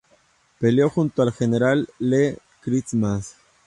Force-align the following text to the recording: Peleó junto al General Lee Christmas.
Peleó 0.57 0.89
junto 0.89 1.21
al 1.21 1.31
General 1.31 1.87
Lee 1.99 2.35
Christmas. 2.61 3.35